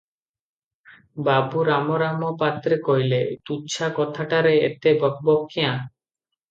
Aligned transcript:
ବାବୁ 1.27 1.61
ରାମରାମ 1.67 2.31
ପାତ୍ରେ 2.41 2.81
କହିଲେ- 2.89 3.23
ତୁଚ୍ଛା 3.51 3.93
କଥାଟାରେ 4.01 4.59
ଏତେ 4.71 4.99
ବକ୍ 5.07 5.25
ବକ୍ 5.31 5.47
କ୍ୟାଁ? 5.57 5.81